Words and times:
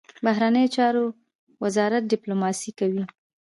بهرنیو 0.25 0.73
چارو 0.75 1.05
وزارت 1.63 2.03
ډیپلوماسي 2.11 2.71
کوي 2.79 3.03